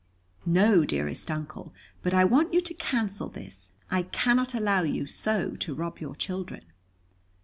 "No, 0.47 0.83
dearest 0.83 1.29
Uncle. 1.29 1.75
But 2.01 2.11
I 2.11 2.25
want 2.25 2.55
you 2.55 2.61
to 2.61 2.73
cancel 2.73 3.27
this. 3.29 3.73
I 3.91 4.01
cannot 4.01 4.55
allow 4.55 4.81
you 4.81 5.05
so 5.05 5.55
to 5.57 5.75
rob 5.75 5.99
your 5.99 6.15
children." 6.15 6.63